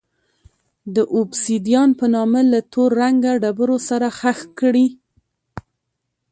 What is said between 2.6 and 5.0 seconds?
تور رنګه ډبرو سره ښخ کړي.